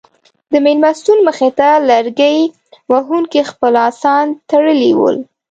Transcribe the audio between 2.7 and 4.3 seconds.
وهونکو خپل اسان